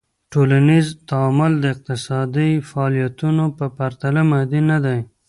[0.31, 4.99] ټولنیز تعامل د اقتصادی فعالیتونو په پرتله مادي ندي.